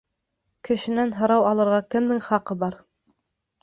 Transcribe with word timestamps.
Кешенән 0.69 1.13
һорау 1.19 1.47
алырға 1.53 1.79
кемдең 1.95 2.27
хаҡы 2.33 2.63
бар? 2.67 2.85